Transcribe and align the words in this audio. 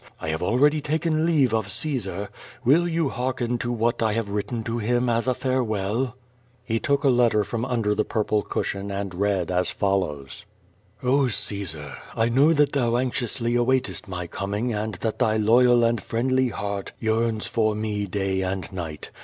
I 0.19 0.29
have 0.29 0.41
already 0.41 0.81
taken 0.81 1.27
leave 1.27 1.53
of 1.53 1.69
Caesar. 1.69 2.29
Will 2.65 2.87
you 2.87 3.09
hearken 3.09 3.59
to 3.59 3.71
what 3.71 4.01
I 4.01 4.13
have 4.13 4.29
written 4.31 4.63
to 4.63 4.79
him 4.79 5.07
as 5.09 5.27
a 5.27 5.35
farewell?" 5.35 6.15
He 6.63 6.79
took 6.79 7.03
a 7.03 7.07
letter 7.09 7.43
from 7.43 7.63
under 7.63 7.93
the 7.93 8.03
purple 8.03 8.41
cushion, 8.41 8.89
and 8.89 9.13
read 9.13 9.51
as 9.51 9.69
follows: 9.69 10.43
"Oh, 11.03 11.27
Caesar, 11.27 11.97
I 12.15 12.29
know 12.29 12.51
that 12.51 12.71
thou 12.73 12.97
anxiously 12.97 13.55
awaitest 13.55 14.07
my 14.07 14.25
com 14.25 14.55
ing 14.55 14.73
and 14.73 14.95
that 14.95 15.19
thy 15.19 15.37
loyal 15.37 15.83
and 15.83 16.01
friendly 16.01 16.47
heart 16.47 16.93
yearns 16.99 17.45
for 17.45 17.75
me 17.75 18.07
day 18.07 18.41
508 18.41 18.41
QUO 18.41 18.41
VADI8. 18.41 18.51
and 18.53 18.73
night. 18.73 19.11